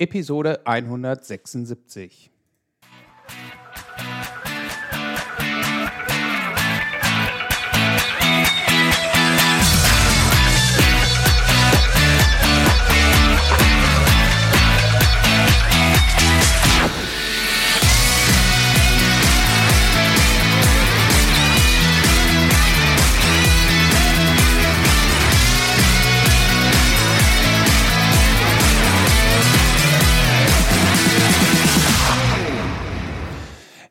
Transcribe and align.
Episode 0.00 0.56
176. 0.66 2.31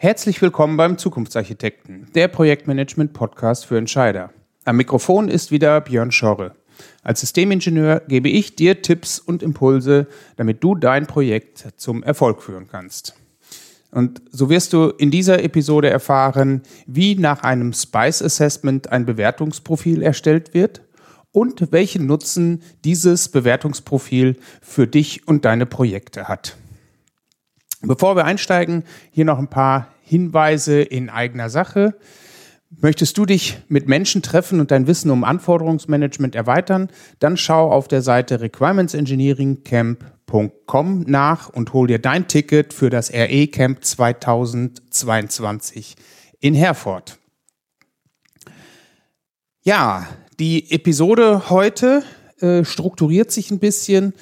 Herzlich 0.03 0.41
willkommen 0.41 0.77
beim 0.77 0.97
Zukunftsarchitekten, 0.97 2.07
der 2.15 2.27
Projektmanagement-Podcast 2.27 3.67
für 3.67 3.77
Entscheider. 3.77 4.31
Am 4.65 4.77
Mikrofon 4.77 5.29
ist 5.29 5.51
wieder 5.51 5.79
Björn 5.79 6.11
Schorre. 6.11 6.55
Als 7.03 7.19
Systemingenieur 7.19 8.01
gebe 8.07 8.27
ich 8.27 8.55
dir 8.55 8.81
Tipps 8.81 9.19
und 9.19 9.43
Impulse, 9.43 10.07
damit 10.37 10.63
du 10.63 10.73
dein 10.73 11.05
Projekt 11.05 11.67
zum 11.77 12.01
Erfolg 12.01 12.41
führen 12.41 12.67
kannst. 12.67 13.13
Und 13.91 14.23
so 14.31 14.49
wirst 14.49 14.73
du 14.73 14.89
in 14.89 15.11
dieser 15.11 15.43
Episode 15.43 15.91
erfahren, 15.91 16.63
wie 16.87 17.13
nach 17.13 17.43
einem 17.43 17.71
Spice 17.71 18.23
Assessment 18.23 18.91
ein 18.91 19.05
Bewertungsprofil 19.05 20.01
erstellt 20.01 20.55
wird 20.55 20.81
und 21.31 21.71
welchen 21.71 22.07
Nutzen 22.07 22.63
dieses 22.83 23.29
Bewertungsprofil 23.29 24.37
für 24.63 24.87
dich 24.87 25.27
und 25.27 25.45
deine 25.45 25.67
Projekte 25.67 26.27
hat. 26.27 26.57
Bevor 27.81 28.15
wir 28.15 28.25
einsteigen, 28.25 28.83
hier 29.11 29.25
noch 29.25 29.39
ein 29.39 29.49
paar 29.49 29.87
Hinweise 30.01 30.81
in 30.81 31.09
eigener 31.09 31.49
Sache. 31.49 31.95
Möchtest 32.69 33.17
du 33.17 33.25
dich 33.25 33.57
mit 33.67 33.87
Menschen 33.87 34.21
treffen 34.21 34.59
und 34.59 34.69
dein 34.71 34.87
Wissen 34.87 35.11
um 35.11 35.23
Anforderungsmanagement 35.23 36.35
erweitern? 36.35 36.89
Dann 37.19 37.37
schau 37.37 37.71
auf 37.71 37.87
der 37.87 38.01
Seite 38.01 38.39
requirementsengineeringcamp.com 38.39 41.01
nach 41.01 41.49
und 41.49 41.73
hol 41.73 41.87
dir 41.87 41.99
dein 41.99 42.27
Ticket 42.27 42.73
für 42.73 42.89
das 42.89 43.11
RE 43.11 43.47
Camp 43.47 43.83
2022 43.83 45.95
in 46.39 46.53
Herford. 46.53 47.19
Ja, 49.63 50.07
die 50.39 50.71
Episode 50.71 51.49
heute 51.49 52.03
äh, 52.39 52.63
strukturiert 52.63 53.31
sich 53.31 53.51
ein 53.51 53.59
bisschen 53.59 54.13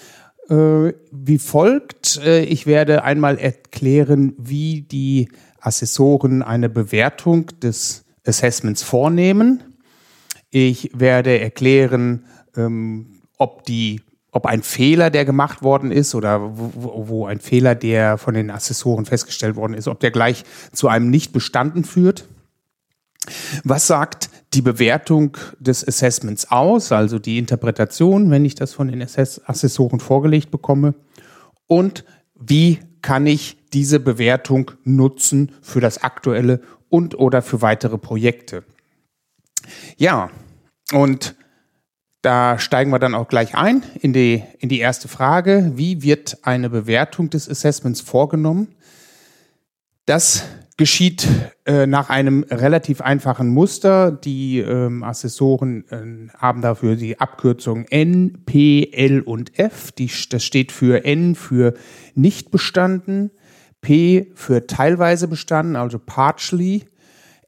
äh, 0.49 0.93
wie 1.11 1.39
folgt. 1.39 2.17
Äh, 2.23 2.43
ich 2.43 2.65
werde 2.65 3.03
einmal 3.03 3.37
erklären, 3.37 4.33
wie 4.37 4.81
die 4.81 5.29
Assessoren 5.61 6.41
eine 6.41 6.69
Bewertung 6.69 7.47
des 7.61 8.05
Assessments 8.25 8.83
vornehmen. 8.83 9.63
Ich 10.49 10.91
werde 10.93 11.39
erklären, 11.39 12.25
ähm, 12.55 13.21
ob 13.37 13.65
die 13.65 14.01
ob 14.31 14.45
ein 14.45 14.61
Fehler, 14.61 15.09
der 15.09 15.25
gemacht 15.25 15.63
worden 15.63 15.91
ist 15.91 16.13
oder 16.13 16.55
wo, 16.55 17.07
wo, 17.07 17.25
ein 17.25 17.39
Fehler, 17.39 17.73
der 17.73 18.19
von 18.19 18.35
den 18.35 18.51
Assessoren 18.51 19.05
festgestellt 19.05 19.55
worden 19.55 19.73
ist, 19.73 19.87
ob 19.87 19.99
der 19.99 20.11
gleich 20.11 20.43
zu 20.71 20.87
einem 20.87 21.09
nicht 21.09 21.33
bestanden 21.33 21.83
führt. 21.83 22.27
Was 23.63 23.87
sagt 23.87 24.29
die 24.53 24.61
Bewertung 24.61 25.37
des 25.59 25.87
Assessments 25.87 26.49
aus, 26.49 26.91
also 26.91 27.19
die 27.19 27.37
Interpretation, 27.37 28.31
wenn 28.31 28.45
ich 28.45 28.55
das 28.55 28.73
von 28.73 28.87
den 28.87 29.01
Assessoren 29.01 29.99
vorgelegt 29.99 30.51
bekomme? 30.51 30.95
Und 31.67 32.03
wie 32.33 32.79
kann 33.01 33.27
ich 33.27 33.57
diese 33.73 33.99
Bewertung 33.99 34.71
nutzen 34.83 35.51
für 35.61 35.81
das 35.81 36.03
aktuelle 36.03 36.61
und 36.89 37.17
oder 37.17 37.41
für 37.41 37.61
weitere 37.61 37.97
Projekte? 37.97 38.63
Ja, 39.97 40.31
und 40.91 41.35
da 42.21 42.59
steigen 42.59 42.91
wir 42.91 42.99
dann 42.99 43.15
auch 43.15 43.27
gleich 43.27 43.55
ein 43.55 43.83
in 44.01 44.11
die, 44.11 44.43
in 44.59 44.67
die 44.67 44.79
erste 44.79 45.07
Frage. 45.07 45.73
Wie 45.75 46.01
wird 46.01 46.39
eine 46.41 46.69
Bewertung 46.69 47.29
des 47.29 47.47
Assessments 47.47 48.01
vorgenommen? 48.01 48.75
Das 50.05 50.43
geschieht 50.79 51.27
äh, 51.65 51.85
nach 51.87 52.09
einem 52.09 52.45
relativ 52.49 53.01
einfachen 53.01 53.49
Muster. 53.49 54.13
Die 54.13 54.59
ähm, 54.59 55.03
Assessoren 55.03 55.83
äh, 55.89 56.37
haben 56.37 56.61
dafür 56.61 56.95
die 56.95 57.19
Abkürzung 57.19 57.83
N, 57.89 58.43
P, 58.45 58.89
L 58.93 59.19
und 59.19 59.59
F. 59.59 59.91
Die, 59.91 60.09
das 60.29 60.41
steht 60.41 60.71
für 60.71 61.03
N 61.03 61.35
für 61.35 61.73
nicht 62.15 62.49
bestanden, 62.49 63.29
P 63.81 64.31
für 64.35 64.67
teilweise 64.67 65.27
bestanden, 65.27 65.75
also 65.75 65.99
partially, 65.99 66.85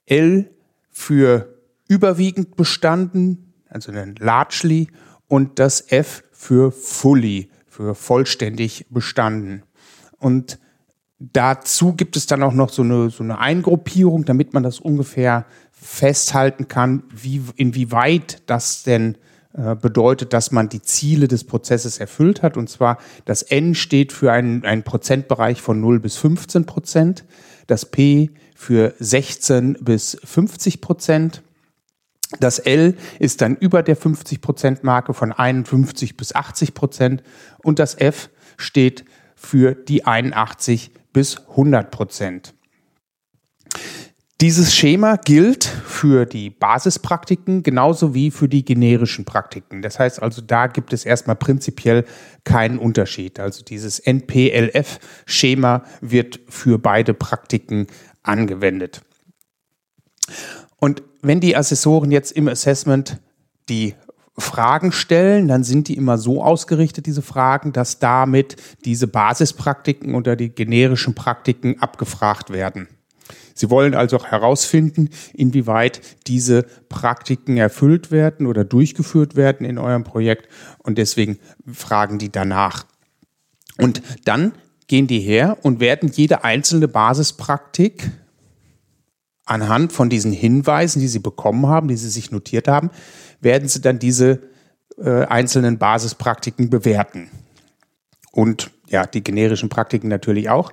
L 0.06 0.50
für 0.90 1.58
überwiegend 1.88 2.58
bestanden, 2.58 3.53
also 3.70 3.94
dann 3.94 4.16
largely, 4.20 4.90
und 5.30 5.58
das 5.58 5.90
F 5.90 6.25
für 6.34 6.74
fully, 6.74 7.50
für 7.66 7.96
vollständig 7.96 8.88
bestanden. 8.90 9.64
Und 10.20 10.59
Dazu 11.24 11.94
gibt 11.94 12.18
es 12.18 12.26
dann 12.26 12.42
auch 12.42 12.54
noch 12.54 12.70
so 12.70 12.82
eine, 12.82 13.12
so 13.12 13.22
eine 13.22 13.38
Eingruppierung, 13.38 14.26
damit 14.26 14.56
man 14.56 14.64
das 14.64 14.80
ungefähr 14.80 15.46
festhalten 15.72 16.68
kann, 16.68 17.04
wie, 17.14 17.44
inwieweit 17.58 18.42
das 18.48 18.82
denn 18.82 19.20
äh, 19.54 19.76
bedeutet, 19.76 20.34
dass 20.34 20.52
man 20.52 20.68
die 20.68 20.82
Ziele 20.82 21.28
des 21.28 21.44
Prozesses 21.44 22.00
erfüllt 22.00 22.42
hat. 22.42 22.58
Und 22.58 22.72
zwar 22.72 22.98
das 23.26 23.44
N 23.44 23.76
steht 23.76 24.14
für 24.14 24.32
einen, 24.32 24.66
einen 24.66 24.82
Prozentbereich 24.82 25.62
von 25.62 25.80
0 25.80 26.00
bis 26.00 26.18
15 26.18 26.66
Prozent, 26.66 27.24
das 27.68 27.86
P 27.86 28.32
für 28.56 28.96
16 28.98 29.78
bis 29.80 30.18
50 30.24 30.82
Prozent. 30.82 31.44
Das 32.40 32.58
L 32.58 32.96
ist 33.20 33.42
dann 33.42 33.56
über 33.58 33.84
der 33.84 33.96
50 33.96 34.42
Prozent 34.42 34.84
Marke 34.84 35.14
von 35.14 35.32
51 35.32 36.18
bis 36.18 36.34
80 36.34 36.74
Prozent 36.74 37.22
und 37.64 37.78
das 37.78 37.94
F 37.94 38.32
steht 38.58 39.06
für 39.36 39.76
die 39.76 40.06
81 40.06 40.92
bis 41.14 41.38
100 41.50 41.92
Prozent. 41.92 42.54
Dieses 44.42 44.74
Schema 44.74 45.18
gilt 45.18 45.66
für 45.66 46.26
die 46.26 46.50
Basispraktiken 46.50 47.62
genauso 47.62 48.16
wie 48.16 48.32
für 48.32 48.50
die 48.50 48.66
generischen 48.66 49.24
Praktiken. 49.24 49.84
Das 49.84 50.00
heißt 50.00 50.20
also, 50.20 50.42
da 50.42 50.66
gibt 50.66 50.94
es 50.94 51.06
erstmal 51.06 51.36
prinzipiell 51.36 52.06
keinen 52.44 52.80
Unterschied. 52.80 53.40
Also 53.40 53.64
dieses 53.64 54.00
NPLF-Schema 54.00 55.84
wird 56.02 56.40
für 56.50 56.80
beide 56.80 57.14
Praktiken 57.14 57.86
angewendet. 58.24 59.02
Und 60.78 61.04
wenn 61.22 61.40
die 61.40 61.56
Assessoren 61.56 62.10
jetzt 62.10 62.32
im 62.32 62.48
Assessment 62.48 63.20
die 63.70 63.94
Fragen 64.38 64.92
stellen, 64.92 65.47
dann 65.47 65.64
sind 65.64 65.88
die 65.88 65.97
immer 65.97 66.18
so 66.18 66.44
ausgerichtet, 66.44 67.06
diese 67.06 67.22
Fragen, 67.22 67.74
dass 67.74 68.00
damit 68.00 68.56
diese 68.86 69.08
Basispraktiken 69.08 70.16
oder 70.16 70.36
die 70.36 70.50
generischen 70.50 71.16
Praktiken 71.16 71.81
abgefragt 71.81 72.50
werden. 72.50 72.88
Sie 73.53 73.70
wollen 73.70 73.94
also 73.94 74.24
herausfinden, 74.24 75.09
inwieweit 75.34 76.02
diese 76.28 76.64
Praktiken 76.90 77.58
erfüllt 77.58 78.12
werden 78.12 78.47
oder 78.47 78.64
durchgeführt 78.64 79.36
werden 79.36 79.66
in 79.66 79.78
eurem 79.78 80.03
Projekt 80.03 80.47
und 80.80 80.97
deswegen 80.97 81.38
fragen 81.72 82.18
die 82.18 82.31
danach. 82.31 82.86
Und 83.78 84.02
dann 84.25 84.53
gehen 84.88 85.08
die 85.08 85.20
her 85.20 85.58
und 85.62 85.80
werden 85.80 86.09
jede 86.09 86.44
einzelne 86.44 86.88
Basispraktik 86.88 88.09
anhand 89.52 89.92
von 89.92 90.10
diesen 90.10 90.32
Hinweisen, 90.32 91.02
die 91.02 91.10
sie 91.10 91.20
bekommen 91.20 91.68
haben, 91.68 91.90
die 91.90 91.98
sie 91.98 92.10
sich 92.10 92.32
notiert 92.32 92.70
haben, 92.70 92.90
werden 93.42 93.68
sie 93.68 93.82
dann 93.82 94.00
diese 94.00 94.40
äh, 94.98 95.26
einzelnen 95.26 95.78
Basispraktiken 95.78 96.70
bewerten. 96.70 97.30
Und 98.32 98.72
ja, 98.88 99.06
die 99.06 99.22
generischen 99.22 99.68
Praktiken 99.68 100.08
natürlich 100.08 100.50
auch. 100.50 100.72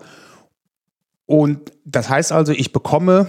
Und 1.26 1.72
das 1.84 2.08
heißt 2.08 2.30
also, 2.30 2.52
ich 2.52 2.72
bekomme 2.72 3.26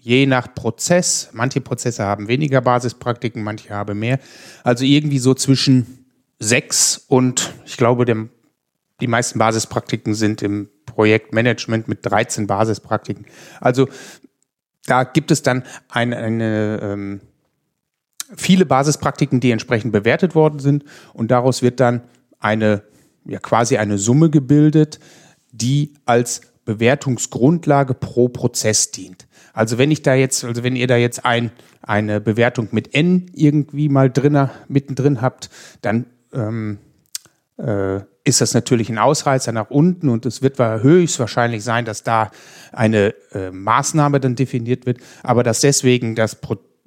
je 0.00 0.26
nach 0.26 0.54
Prozess, 0.54 1.30
manche 1.32 1.62
Prozesse 1.62 2.04
haben 2.04 2.28
weniger 2.28 2.60
Basispraktiken, 2.60 3.42
manche 3.42 3.70
haben 3.70 3.98
mehr, 3.98 4.20
also 4.64 4.84
irgendwie 4.84 5.18
so 5.18 5.32
zwischen 5.32 6.04
sechs 6.38 6.98
und 7.08 7.54
ich 7.64 7.78
glaube, 7.78 8.04
dem, 8.04 8.28
die 9.00 9.06
meisten 9.06 9.38
Basispraktiken 9.38 10.14
sind 10.14 10.42
im 10.42 10.68
Projektmanagement 10.84 11.88
mit 11.88 12.04
13 12.04 12.46
Basispraktiken. 12.46 13.26
Also 13.60 13.88
da 14.88 15.04
gibt 15.04 15.30
es 15.30 15.42
dann 15.42 15.64
eine, 15.88 16.16
eine 16.16 16.80
ähm, 16.82 17.20
viele 18.36 18.66
Basispraktiken, 18.66 19.40
die 19.40 19.50
entsprechend 19.50 19.92
bewertet 19.92 20.34
worden 20.34 20.58
sind 20.58 20.84
und 21.14 21.30
daraus 21.30 21.62
wird 21.62 21.80
dann 21.80 22.02
eine 22.38 22.82
ja 23.24 23.38
quasi 23.38 23.76
eine 23.76 23.98
Summe 23.98 24.30
gebildet, 24.30 24.98
die 25.52 25.94
als 26.06 26.40
Bewertungsgrundlage 26.64 27.94
pro 27.94 28.28
Prozess 28.28 28.90
dient. 28.90 29.26
Also 29.52 29.78
wenn 29.78 29.90
ich 29.90 30.02
da 30.02 30.14
jetzt, 30.14 30.44
also 30.44 30.62
wenn 30.62 30.76
ihr 30.76 30.86
da 30.86 30.96
jetzt 30.96 31.24
ein, 31.24 31.50
eine 31.82 32.20
Bewertung 32.20 32.68
mit 32.72 32.94
n 32.94 33.30
irgendwie 33.34 33.88
mal 33.88 34.10
drinne, 34.10 34.50
mittendrin 34.68 35.22
habt, 35.22 35.50
dann 35.82 36.06
ähm, 36.32 36.78
äh, 37.56 38.00
ist 38.28 38.40
das 38.40 38.54
natürlich 38.54 38.88
ein 38.90 38.98
Ausreißer 38.98 39.52
nach 39.52 39.70
unten 39.70 40.08
und 40.08 40.26
es 40.26 40.42
wird 40.42 40.58
höchstwahrscheinlich 40.58 41.64
sein, 41.64 41.84
dass 41.84 42.02
da 42.02 42.30
eine 42.72 43.14
äh, 43.32 43.50
Maßnahme 43.50 44.20
dann 44.20 44.36
definiert 44.36 44.86
wird, 44.86 44.98
aber 45.22 45.42
dass 45.42 45.60
deswegen 45.60 46.14
das, 46.14 46.36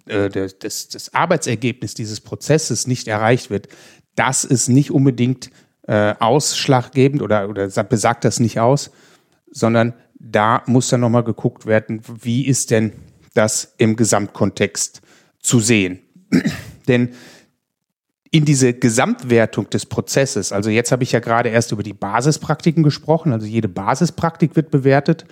äh, 0.06 0.30
das, 0.30 0.90
das 0.90 1.14
Arbeitsergebnis 1.14 1.94
dieses 1.94 2.22
Prozesses 2.22 2.88
nicht 2.88 3.08
erreicht 3.08 3.50
wird, 3.50 3.68
das 4.16 4.44
ist 4.44 4.70
nicht 4.70 4.92
unbedingt 4.92 5.50
äh, 5.88 6.14
ausschlaggebend 6.20 7.22
oder, 7.22 7.50
oder 7.50 7.68
besagt 7.84 8.24
das 8.24 8.40
nicht 8.40 8.60
aus, 8.60 8.92
sondern 9.52 9.94
da 10.20 10.64
muss 10.68 10.90
dann 10.90 11.02
nochmal 11.02 11.24
geguckt 11.24 11.66
werden, 11.66 12.02
wie 12.22 12.46
ist 12.46 12.72
denn 12.72 12.94
das 13.34 13.74
im 13.78 13.96
Gesamtkontext 13.96 15.02
zu 15.40 15.60
sehen. 15.60 16.00
Denn 16.88 17.10
in 18.32 18.46
diese 18.46 18.74
Gesamtwertung 18.74 19.70
des 19.70 19.86
Prozesses, 19.86 20.54
also 20.54 20.70
jetzt 20.70 20.94
habe 20.94 21.04
ich 21.04 21.12
ja 21.12 21.20
gerade 21.20 21.50
erst 21.50 21.74
über 21.74 21.84
die 21.84 21.94
Basispraktiken 21.94 22.82
gesprochen, 22.82 23.34
also 23.34 23.46
jede 23.46 23.68
Basispraktik 23.68 24.56
wird 24.56 24.72
bewertet. 24.72 25.26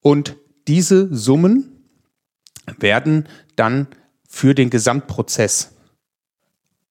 Und 0.00 0.36
diese 0.66 1.14
Summen 1.14 1.86
werden 2.78 3.28
dann 3.54 3.86
für 4.28 4.54
den 4.54 4.70
Gesamtprozess 4.70 5.72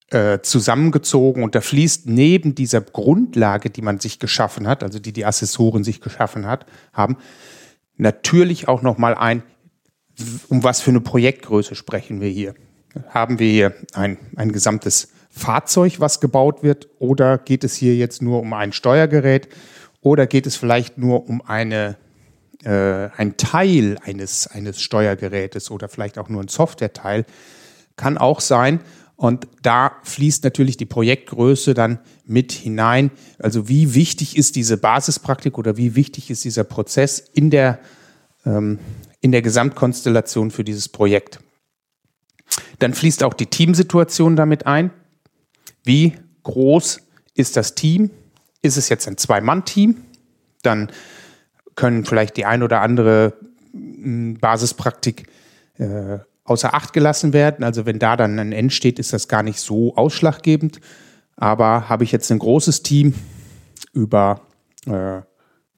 äh, 0.09 0.39
zusammengezogen. 0.41 1.43
Und 1.43 1.53
da 1.53 1.61
fließt 1.61 2.07
neben 2.07 2.55
dieser 2.55 2.79
Grundlage, 2.79 3.69
die 3.69 3.81
man 3.81 3.99
sich 3.99 4.19
geschaffen 4.19 4.67
hat, 4.67 4.83
also 4.83 4.99
die 4.99 5.11
die 5.11 5.25
Assessoren 5.25 5.83
sich 5.83 5.99
geschaffen 5.99 6.47
hat, 6.47 6.65
haben, 6.93 7.17
natürlich 7.97 8.69
auch 8.69 8.81
noch 8.81 8.97
mal 8.97 9.15
ein, 9.15 9.43
um 10.47 10.63
was 10.63 10.79
für 10.79 10.91
eine 10.91 11.01
Projektgröße 11.01 11.75
sprechen 11.75 12.21
wir 12.21 12.29
hier? 12.29 12.55
Haben 13.09 13.39
wir 13.39 13.51
hier 13.51 13.75
ein, 13.93 14.17
ein 14.37 14.53
gesamtes 14.53 15.09
Fahrzeug, 15.35 15.99
was 15.99 16.21
gebaut 16.21 16.63
wird? 16.63 16.87
Oder 16.97 17.37
geht 17.37 17.65
es 17.65 17.75
hier 17.75 17.95
jetzt 17.95 18.21
nur 18.21 18.39
um 18.39 18.53
ein 18.53 18.71
Steuergerät? 18.71 19.49
Oder 19.99 20.27
geht 20.27 20.47
es 20.47 20.55
vielleicht 20.55 20.97
nur 20.97 21.27
um 21.27 21.41
eine, 21.41 21.97
äh, 22.63 23.09
ein 23.17 23.35
Teil 23.35 23.97
eines, 24.03 24.47
eines 24.47 24.81
Steuergerätes 24.81 25.71
oder 25.71 25.89
vielleicht 25.89 26.17
auch 26.17 26.29
nur 26.29 26.41
ein 26.41 26.47
Softwareteil? 26.47 27.25
Kann 27.97 28.17
auch 28.17 28.39
sein. 28.39 28.79
Und 29.17 29.47
da 29.61 29.97
fließt 30.03 30.43
natürlich 30.45 30.77
die 30.77 30.85
Projektgröße 30.85 31.73
dann 31.73 31.99
mit 32.25 32.53
hinein. 32.53 33.11
Also 33.37 33.67
wie 33.67 33.93
wichtig 33.93 34.37
ist 34.37 34.55
diese 34.55 34.77
Basispraktik 34.77 35.57
oder 35.57 35.75
wie 35.75 35.95
wichtig 35.95 36.29
ist 36.29 36.45
dieser 36.45 36.63
Prozess 36.63 37.19
in 37.19 37.49
der, 37.49 37.79
ähm, 38.45 38.79
in 39.19 39.33
der 39.33 39.41
Gesamtkonstellation 39.41 40.49
für 40.49 40.63
dieses 40.63 40.87
Projekt? 40.87 41.39
Dann 42.79 42.93
fließt 42.93 43.23
auch 43.23 43.33
die 43.33 43.47
Teamsituation 43.47 44.37
damit 44.37 44.65
ein. 44.65 44.91
Wie 45.85 46.13
groß 46.43 47.01
ist 47.35 47.55
das 47.55 47.75
Team? 47.75 48.09
Ist 48.61 48.75
es 48.75 48.89
jetzt 48.89 49.07
ein 49.07 49.17
Zwei-Mann-Team? 49.17 49.95
Dann 50.63 50.91
können 51.75 52.05
vielleicht 52.05 52.37
die 52.37 52.45
ein 52.45 52.63
oder 52.63 52.81
andere 52.81 53.33
hm, 53.71 54.37
Basispraktik 54.39 55.27
äh, 55.77 56.19
außer 56.43 56.73
Acht 56.73 56.91
gelassen 56.93 57.33
werden. 57.33 57.63
Also 57.63 57.85
wenn 57.85 57.99
da 57.99 58.17
dann 58.17 58.39
ein 58.39 58.51
N 58.51 58.69
steht, 58.71 58.99
ist 58.99 59.13
das 59.13 59.27
gar 59.27 59.43
nicht 59.43 59.59
so 59.59 59.95
ausschlaggebend. 59.95 60.81
Aber 61.35 61.87
habe 61.87 62.03
ich 62.03 62.11
jetzt 62.11 62.31
ein 62.31 62.39
großes 62.39 62.81
Team 62.81 63.13
über 63.93 64.41
äh, 64.87 65.21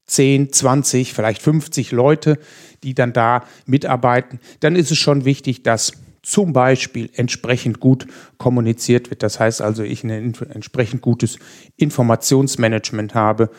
10, 0.06 0.54
20, 0.54 1.14
vielleicht 1.14 1.42
50 1.42 1.92
Leute, 1.92 2.40
die 2.84 2.94
dann 2.94 3.12
da 3.12 3.44
mitarbeiten, 3.66 4.40
dann 4.62 4.76
ist 4.78 4.92
es 4.92 4.98
schon 4.98 5.26
wichtig, 5.26 5.64
dass 5.64 5.94
zum 6.28 6.52
Beispiel 6.52 7.10
entsprechend 7.14 7.80
gut 7.80 8.06
kommuniziert 8.38 9.10
wird. 9.10 9.24
Das 9.24 9.40
heißt 9.40 9.62
also, 9.62 9.84
ich 9.84 10.04
ein 10.04 10.34
entsprechend 10.50 11.02
gutes 11.02 11.40
Informationsmanagement 11.78 13.16
habe, 13.16 13.50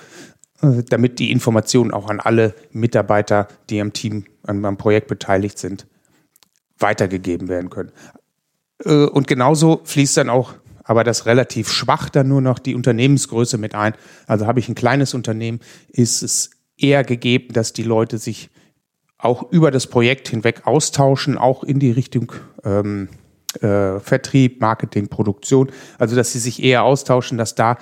äh, 0.60 0.82
damit 0.86 1.18
die 1.18 1.32
Informationen 1.32 1.92
auch 1.92 2.10
an 2.10 2.20
alle 2.20 2.54
Mitarbeiter, 2.70 3.48
die 3.70 3.80
am 3.80 3.94
Team, 3.94 4.26
am 4.42 4.76
Projekt 4.76 5.08
beteiligt 5.08 5.58
sind, 5.58 5.86
weitergegeben 6.78 7.48
werden 7.48 7.70
können. 7.70 7.90
Äh, 8.84 9.06
und 9.06 9.26
genauso 9.26 9.80
fließt 9.84 10.18
dann 10.18 10.28
auch, 10.28 10.52
aber 10.84 11.04
das 11.04 11.24
relativ 11.24 11.70
schwach 11.72 12.10
dann 12.10 12.28
nur 12.28 12.42
noch 12.42 12.58
die 12.58 12.74
Unternehmensgröße 12.74 13.56
mit 13.56 13.74
ein. 13.74 13.94
Also 14.26 14.46
habe 14.46 14.60
ich 14.60 14.68
ein 14.68 14.74
kleines 14.74 15.14
Unternehmen, 15.14 15.60
ist 15.88 16.22
es 16.22 16.50
eher 16.76 17.02
gegeben, 17.02 17.54
dass 17.54 17.72
die 17.72 17.82
Leute 17.82 18.18
sich 18.18 18.50
auch 19.18 19.50
über 19.50 19.70
das 19.70 19.86
Projekt 19.86 20.28
hinweg 20.28 20.66
austauschen, 20.66 21.36
auch 21.36 21.64
in 21.64 21.80
die 21.80 21.90
Richtung 21.90 22.32
ähm, 22.64 23.08
äh, 23.60 23.98
Vertrieb, 23.98 24.60
Marketing, 24.60 25.08
Produktion. 25.08 25.70
Also 25.98 26.16
dass 26.16 26.32
sie 26.32 26.38
sich 26.38 26.62
eher 26.62 26.84
austauschen, 26.84 27.38
dass 27.38 27.54
da 27.54 27.78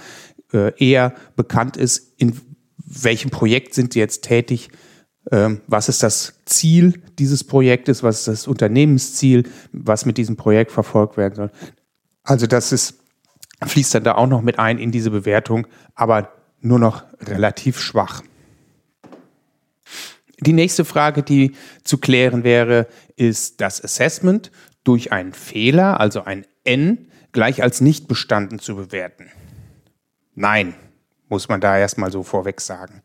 äh, 0.53 0.73
eher 0.83 1.15
bekannt 1.37 1.77
ist, 1.77 2.15
in 2.17 2.41
welchem 2.79 3.31
Projekt 3.31 3.75
sind 3.75 3.93
sie 3.93 3.99
jetzt 3.99 4.23
tätig, 4.23 4.71
ähm, 5.31 5.61
was 5.67 5.89
ist 5.89 6.03
das 6.03 6.35
Ziel 6.45 7.03
dieses 7.19 7.45
Projektes, 7.45 8.03
was 8.03 8.21
ist 8.21 8.29
das 8.29 8.47
Unternehmensziel, 8.47 9.45
was 9.73 10.07
mit 10.07 10.19
diesem 10.19 10.37
Projekt 10.37 10.71
verfolgt 10.71 11.17
werden 11.17 11.35
soll. 11.35 11.51
Also 12.23 12.47
das 12.47 12.73
ist, 12.73 13.01
fließt 13.65 13.95
dann 13.95 14.05
da 14.05 14.15
auch 14.15 14.29
noch 14.29 14.43
mit 14.43 14.59
ein 14.59 14.79
in 14.79 14.93
diese 14.93 15.11
Bewertung, 15.11 15.67
aber 15.95 16.33
nur 16.61 16.79
noch 16.79 17.05
relativ 17.21 17.79
schwach. 17.81 18.23
Die 20.41 20.53
nächste 20.53 20.85
Frage, 20.85 21.23
die 21.23 21.57
zu 21.83 21.99
klären 21.99 22.45
wäre, 22.45 22.87
ist 23.17 23.61
das 23.61 23.83
Assessment 23.83 24.51
durch 24.85 25.13
einen 25.13 25.33
Fehler, 25.33 25.99
also 25.99 26.23
ein 26.25 26.47
N, 26.65 27.09
gleich 27.33 27.63
als 27.63 27.81
nicht 27.81 28.07
bestanden 28.07 28.59
zu 28.59 28.77
bewerten? 28.77 29.31
Nein, 30.35 30.75
muss 31.29 31.49
man 31.49 31.61
da 31.61 31.79
erstmal 31.79 32.13
so 32.13 32.23
vorweg 32.23 32.61
sagen. 32.61 33.03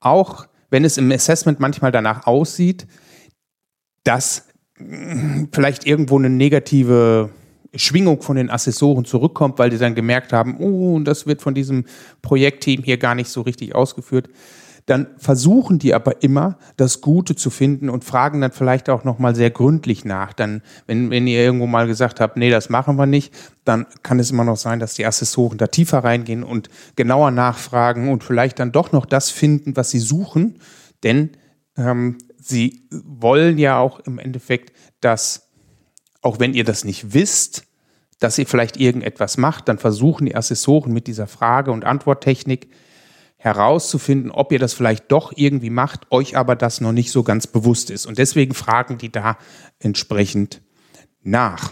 Auch 0.00 0.46
wenn 0.70 0.84
es 0.84 0.98
im 0.98 1.10
Assessment 1.10 1.60
manchmal 1.60 1.92
danach 1.92 2.26
aussieht, 2.26 2.86
dass 4.04 4.48
vielleicht 5.52 5.86
irgendwo 5.86 6.18
eine 6.18 6.28
negative 6.28 7.30
Schwingung 7.74 8.20
von 8.20 8.36
den 8.36 8.50
Assessoren 8.50 9.04
zurückkommt, 9.04 9.58
weil 9.58 9.70
die 9.70 9.78
dann 9.78 9.94
gemerkt 9.94 10.32
haben, 10.32 10.58
oh, 10.58 10.98
das 11.00 11.26
wird 11.26 11.42
von 11.42 11.54
diesem 11.54 11.86
Projektteam 12.22 12.82
hier 12.82 12.98
gar 12.98 13.14
nicht 13.14 13.28
so 13.28 13.40
richtig 13.40 13.74
ausgeführt 13.74 14.28
dann 14.86 15.06
versuchen 15.16 15.78
die 15.78 15.94
aber 15.94 16.22
immer, 16.22 16.58
das 16.76 17.00
Gute 17.00 17.34
zu 17.34 17.48
finden 17.48 17.88
und 17.88 18.04
fragen 18.04 18.42
dann 18.42 18.52
vielleicht 18.52 18.90
auch 18.90 19.04
nochmal 19.04 19.34
sehr 19.34 19.50
gründlich 19.50 20.04
nach. 20.04 20.34
Dann, 20.34 20.62
wenn, 20.86 21.10
wenn 21.10 21.26
ihr 21.26 21.42
irgendwo 21.42 21.66
mal 21.66 21.86
gesagt 21.86 22.20
habt, 22.20 22.36
nee, 22.36 22.50
das 22.50 22.68
machen 22.68 22.96
wir 22.96 23.06
nicht, 23.06 23.34
dann 23.64 23.86
kann 24.02 24.20
es 24.20 24.30
immer 24.30 24.44
noch 24.44 24.58
sein, 24.58 24.80
dass 24.80 24.94
die 24.94 25.06
Assessoren 25.06 25.56
da 25.56 25.68
tiefer 25.68 26.04
reingehen 26.04 26.44
und 26.44 26.68
genauer 26.96 27.30
nachfragen 27.30 28.10
und 28.10 28.24
vielleicht 28.24 28.58
dann 28.58 28.72
doch 28.72 28.92
noch 28.92 29.06
das 29.06 29.30
finden, 29.30 29.74
was 29.74 29.90
sie 29.90 30.00
suchen. 30.00 30.58
Denn 31.02 31.30
ähm, 31.78 32.18
sie 32.38 32.86
wollen 32.90 33.56
ja 33.56 33.78
auch 33.78 34.00
im 34.00 34.18
Endeffekt, 34.18 34.76
dass, 35.00 35.48
auch 36.20 36.40
wenn 36.40 36.52
ihr 36.52 36.64
das 36.64 36.84
nicht 36.84 37.14
wisst, 37.14 37.64
dass 38.18 38.38
ihr 38.38 38.46
vielleicht 38.46 38.76
irgendetwas 38.76 39.38
macht, 39.38 39.68
dann 39.68 39.78
versuchen 39.78 40.26
die 40.26 40.36
Assessoren 40.36 40.92
mit 40.92 41.06
dieser 41.06 41.26
Frage- 41.26 41.72
und 41.72 41.84
Antworttechnik 41.84 42.68
herauszufinden, 43.44 44.30
ob 44.30 44.52
ihr 44.52 44.58
das 44.58 44.72
vielleicht 44.72 45.12
doch 45.12 45.30
irgendwie 45.36 45.68
macht, 45.68 46.10
euch 46.10 46.34
aber 46.34 46.56
das 46.56 46.80
noch 46.80 46.92
nicht 46.92 47.10
so 47.10 47.22
ganz 47.22 47.46
bewusst 47.46 47.90
ist. 47.90 48.06
Und 48.06 48.16
deswegen 48.16 48.54
fragen 48.54 48.96
die 48.96 49.12
da 49.12 49.36
entsprechend 49.78 50.62
nach. 51.22 51.70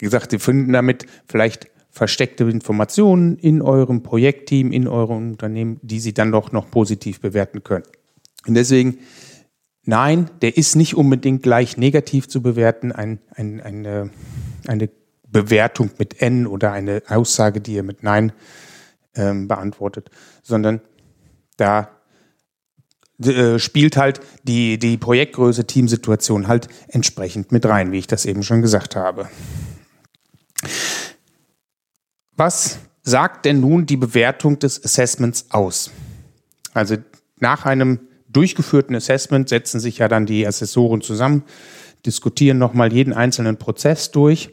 Wie 0.00 0.06
gesagt, 0.06 0.32
sie 0.32 0.40
finden 0.40 0.72
damit 0.72 1.06
vielleicht 1.28 1.68
versteckte 1.92 2.44
Informationen 2.44 3.36
in 3.36 3.62
eurem 3.62 4.02
Projektteam, 4.02 4.72
in 4.72 4.88
eurem 4.88 5.30
Unternehmen, 5.30 5.78
die 5.82 6.00
sie 6.00 6.14
dann 6.14 6.32
doch 6.32 6.50
noch 6.50 6.68
positiv 6.68 7.20
bewerten 7.20 7.62
können. 7.62 7.84
Und 8.48 8.54
deswegen, 8.54 8.98
nein, 9.84 10.28
der 10.42 10.56
ist 10.56 10.74
nicht 10.74 10.96
unbedingt 10.96 11.44
gleich 11.44 11.76
negativ 11.76 12.28
zu 12.28 12.42
bewerten. 12.42 12.90
Ein, 12.90 13.20
ein, 13.36 13.60
eine, 13.60 14.10
eine 14.66 14.90
Bewertung 15.28 15.92
mit 15.98 16.20
N 16.20 16.48
oder 16.48 16.72
eine 16.72 17.02
Aussage, 17.06 17.60
die 17.60 17.74
ihr 17.74 17.84
mit 17.84 18.02
Nein 18.02 18.32
ähm, 19.14 19.48
beantwortet, 19.48 20.10
sondern 20.42 20.80
da 21.56 21.90
äh, 23.22 23.58
spielt 23.58 23.96
halt 23.96 24.20
die, 24.44 24.78
die 24.78 24.96
Projektgröße, 24.96 25.66
Teamsituation 25.66 26.46
halt 26.46 26.68
entsprechend 26.88 27.50
mit 27.50 27.66
rein, 27.66 27.90
wie 27.90 27.98
ich 27.98 28.06
das 28.06 28.26
eben 28.26 28.42
schon 28.42 28.62
gesagt 28.62 28.94
habe. 28.94 29.28
Was 32.36 32.78
sagt 33.02 33.44
denn 33.44 33.60
nun 33.60 33.86
die 33.86 33.96
Bewertung 33.96 34.60
des 34.60 34.84
Assessments 34.84 35.46
aus? 35.50 35.90
Also 36.74 36.96
nach 37.40 37.66
einem 37.66 38.00
durchgeführten 38.28 38.94
Assessment 38.94 39.48
setzen 39.48 39.80
sich 39.80 39.98
ja 39.98 40.06
dann 40.06 40.26
die 40.26 40.46
Assessoren 40.46 41.00
zusammen, 41.00 41.42
diskutieren 42.06 42.58
nochmal 42.58 42.92
jeden 42.92 43.12
einzelnen 43.12 43.56
Prozess 43.56 44.12
durch 44.12 44.50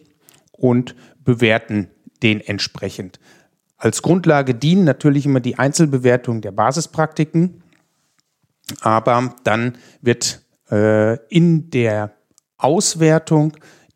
und 0.51 0.95
bewerten 1.23 1.89
den 2.23 2.41
entsprechend. 2.41 3.19
Als 3.77 4.01
Grundlage 4.01 4.55
dienen 4.55 4.85
natürlich 4.85 5.25
immer 5.25 5.39
die 5.39 5.59
Einzelbewertung 5.59 6.41
der 6.41 6.51
Basispraktiken, 6.51 7.63
aber 8.81 9.35
dann 9.43 9.77
wird 10.01 10.41
äh, 10.71 11.17
in 11.27 11.69
der 11.69 12.15
Auswertung 12.57 13.53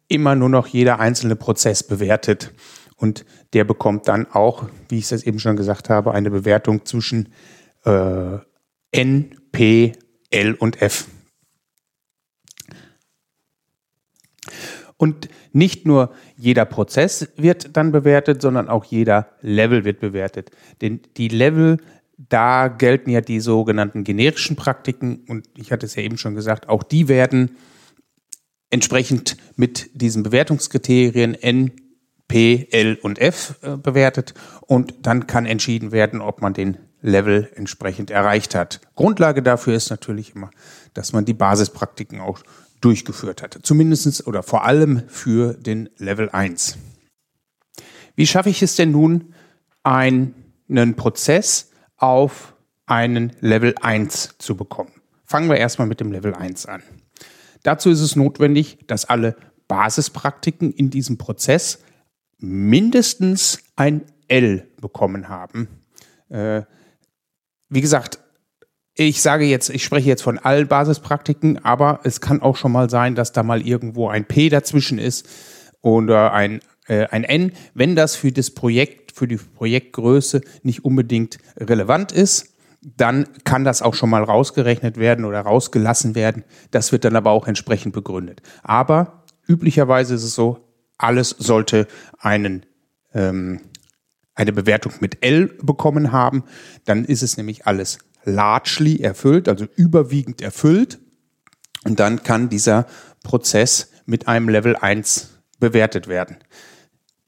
immer 0.08 0.36
nur 0.36 0.50
noch 0.50 0.68
jeder 0.68 1.00
einzelne 1.00 1.36
Prozess 1.36 1.84
bewertet. 1.84 2.54
und 2.96 3.26
der 3.54 3.64
bekommt 3.64 4.10
dann 4.10 4.28
auch, 4.28 4.68
wie 4.90 4.98
ich 4.98 5.10
es 5.12 5.24
eben 5.24 5.40
schon 5.40 5.56
gesagt 5.56 5.90
habe, 5.90 6.12
eine 6.14 6.30
Bewertung 6.30 6.86
zwischen 6.86 7.30
äh, 7.86 8.38
N, 8.92 9.36
P, 9.52 9.94
L 10.30 10.54
und 10.56 10.82
F. 10.82 11.08
Und 14.98 15.30
nicht 15.52 15.86
nur 15.86 16.14
jeder 16.36 16.66
Prozess 16.66 17.30
wird 17.36 17.76
dann 17.76 17.92
bewertet, 17.92 18.42
sondern 18.42 18.70
auch 18.70 18.86
jeder 18.86 19.30
Level 19.42 19.86
wird 19.86 20.00
bewertet. 20.00 20.52
Denn 20.82 21.02
die 21.18 21.28
Level, 21.28 21.78
da 22.18 22.68
gelten 22.68 23.10
ja 23.10 23.22
die 23.22 23.40
sogenannten 23.40 24.04
generischen 24.04 24.56
Praktiken 24.56 25.24
und 25.28 25.48
ich 25.58 25.72
hatte 25.72 25.86
es 25.86 25.96
ja 25.96 26.04
eben 26.04 26.18
schon 26.18 26.36
gesagt, 26.36 26.70
auch 26.70 26.84
die 26.84 27.08
werden 27.08 27.58
entsprechend 28.70 29.38
mit 29.56 29.90
diesen 29.94 30.24
Bewertungskriterien 30.24 31.34
N, 31.34 31.72
P, 32.28 32.68
L 32.72 32.98
und 33.02 33.20
F 33.20 33.56
äh, 33.62 33.76
bewertet 33.78 34.34
und 34.68 34.94
dann 35.02 35.26
kann 35.26 35.46
entschieden 35.46 35.92
werden, 35.92 36.22
ob 36.22 36.42
man 36.42 36.54
den 36.54 36.78
Level 37.02 37.50
entsprechend 37.56 38.12
erreicht 38.12 38.56
hat. 38.56 38.82
Grundlage 38.96 39.42
dafür 39.42 39.74
ist 39.74 39.90
natürlich 39.90 40.36
immer, 40.36 40.52
dass 40.94 41.14
man 41.14 41.26
die 41.26 41.34
Basispraktiken 41.34 42.20
auch 42.20 42.40
durchgeführt 42.82 43.42
hat. 43.42 43.60
Zumindest 43.64 44.26
oder 44.28 44.44
vor 44.44 44.66
allem 44.66 45.04
für 45.08 45.54
den 45.54 45.90
Level 45.98 46.30
1. 46.30 46.78
Wie 48.16 48.28
schaffe 48.28 48.50
ich 48.50 48.62
es 48.62 48.76
denn 48.76 48.92
nun, 48.92 49.34
einen 49.84 50.96
Prozess 50.96 51.72
auf 51.98 52.56
einen 52.86 53.34
Level 53.40 53.76
1 53.82 54.36
zu 54.38 54.56
bekommen? 54.56 54.92
Fangen 55.26 55.50
wir 55.50 55.58
erstmal 55.58 55.88
mit 55.88 56.00
dem 56.00 56.12
Level 56.12 56.34
1 56.34 56.66
an. 56.66 56.84
Dazu 57.64 57.90
ist 57.90 58.02
es 58.02 58.16
notwendig, 58.16 58.80
dass 58.88 59.06
alle 59.06 59.36
Basispraktiken 59.68 60.72
in 60.72 60.90
diesem 60.90 61.18
Prozess 61.18 61.80
mindestens 62.40 63.60
ein 63.76 64.04
L 64.28 64.68
bekommen 64.82 65.30
haben. 65.30 65.68
Äh, 66.30 66.64
wie 67.70 67.82
gesagt, 67.82 68.20
ich 69.08 69.22
sage 69.22 69.46
jetzt, 69.46 69.70
ich 69.70 69.84
spreche 69.84 70.10
jetzt 70.10 70.24
von 70.24 70.38
allen 70.38 70.68
Basispraktiken, 70.68 71.64
aber 71.64 72.02
es 72.04 72.20
kann 72.20 72.42
auch 72.42 72.58
schon 72.58 72.74
mal 72.74 72.90
sein, 72.90 73.16
dass 73.16 73.32
da 73.32 73.44
mal 73.44 73.66
irgendwo 73.66 74.10
ein 74.10 74.26
P 74.26 74.50
dazwischen 74.50 75.00
ist 75.00 75.28
oder 75.82 76.34
ein, 76.34 76.60
äh, 76.88 77.06
ein 77.06 77.24
N, 77.24 77.54
wenn 77.74 77.96
das 77.96 78.18
für 78.18 78.34
das 78.34 78.52
Projekt, 78.52 79.14
für 79.14 79.26
die 79.26 79.38
Projektgröße 79.38 80.42
nicht 80.64 80.84
unbedingt 80.84 81.38
relevant 81.58 82.12
ist 82.12 82.56
dann 82.82 83.28
kann 83.44 83.66
das 83.66 83.82
auch 83.82 83.94
schon 83.94 84.10
mal 84.10 84.24
rausgerechnet 84.24 84.96
werden 84.96 85.26
oder 85.26 85.42
rausgelassen 85.42 86.16
werden. 86.16 86.46
Das 86.72 86.94
wird 86.94 87.04
dann 87.04 87.18
aber 87.18 87.32
auch 87.32 87.46
entsprechend 87.46 87.94
begründet. 87.94 88.42
Aber 88.64 89.26
üblicherweise 89.46 90.16
ist 90.16 90.24
es 90.24 90.34
so, 90.34 90.60
alles 90.98 91.32
sollte 91.32 91.88
einen, 92.20 92.66
ähm, 93.14 93.60
eine 94.34 94.54
Bewertung 94.54 94.94
mit 95.02 95.26
L 95.26 95.48
bekommen 95.62 96.14
haben. 96.14 96.46
Dann 96.86 97.04
ist 97.04 97.22
es 97.22 97.36
nämlich 97.36 97.68
alles 97.68 98.00
largely 98.30 99.02
erfüllt, 99.02 99.48
also 99.48 99.66
überwiegend 99.76 100.42
erfüllt. 100.42 101.00
Und 101.86 102.00
dann 102.00 102.24
kann 102.24 102.50
dieser 102.50 102.86
Prozess 103.24 103.92
mit 104.06 104.28
einem 104.28 104.50
Level 104.50 104.76
1 104.76 105.40
bewertet 105.60 106.08
werden. 106.08 106.38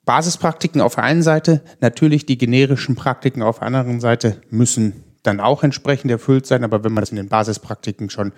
Basispraktiken 0.05 0.81
auf 0.81 0.95
der 0.95 1.03
einen 1.03 1.23
Seite, 1.23 1.61
natürlich 1.79 2.25
die 2.25 2.37
generischen 2.37 2.95
Praktiken 2.95 3.43
auf 3.43 3.59
der 3.59 3.67
anderen 3.67 3.99
Seite 3.99 4.41
müssen 4.49 5.03
dann 5.23 5.39
auch 5.39 5.63
entsprechend 5.63 6.11
erfüllt 6.11 6.47
sein. 6.47 6.63
Aber 6.63 6.83
wenn 6.83 6.93
man 6.93 7.03
das 7.03 7.11
in 7.11 7.17
den 7.17 7.29
Basispraktiken 7.29 8.09
schon 8.09 8.33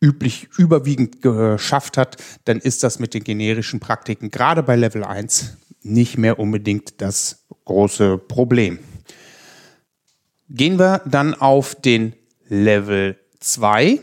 üblich 0.00 0.48
überwiegend 0.56 1.22
geschafft 1.22 1.96
hat, 1.96 2.16
dann 2.44 2.58
ist 2.58 2.82
das 2.82 2.98
mit 2.98 3.14
den 3.14 3.24
generischen 3.24 3.80
Praktiken 3.80 4.30
gerade 4.30 4.62
bei 4.62 4.76
Level 4.76 5.04
1 5.04 5.56
nicht 5.82 6.18
mehr 6.18 6.38
unbedingt 6.38 7.00
das 7.00 7.46
große 7.64 8.18
Problem. 8.18 8.78
Gehen 10.48 10.78
wir 10.78 11.02
dann 11.06 11.34
auf 11.34 11.74
den 11.74 12.14
Level 12.48 13.18
2. 13.40 14.00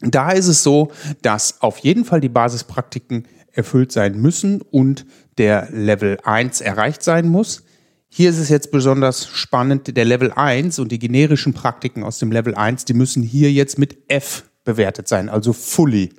Da 0.00 0.32
ist 0.32 0.48
es 0.48 0.62
so, 0.62 0.90
dass 1.22 1.60
auf 1.62 1.78
jeden 1.78 2.04
Fall 2.04 2.20
die 2.20 2.28
Basispraktiken 2.28 3.26
erfüllt 3.52 3.92
sein 3.92 4.20
müssen 4.20 4.60
und 4.60 5.06
der 5.38 5.68
Level 5.70 6.18
1 6.22 6.60
erreicht 6.60 7.02
sein 7.02 7.28
muss. 7.28 7.62
Hier 8.08 8.30
ist 8.30 8.38
es 8.38 8.48
jetzt 8.48 8.70
besonders 8.70 9.26
spannend, 9.28 9.96
der 9.96 10.04
Level 10.04 10.32
1 10.32 10.78
und 10.78 10.92
die 10.92 10.98
generischen 10.98 11.54
Praktiken 11.54 12.02
aus 12.02 12.18
dem 12.18 12.32
Level 12.32 12.54
1, 12.54 12.84
die 12.84 12.94
müssen 12.94 13.22
hier 13.22 13.52
jetzt 13.52 13.78
mit 13.78 13.96
F 14.08 14.44
bewertet 14.64 15.08
sein, 15.08 15.28
also 15.28 15.52
fully. 15.52 16.10